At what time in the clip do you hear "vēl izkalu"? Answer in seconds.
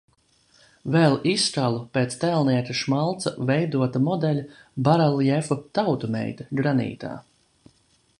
0.93-1.81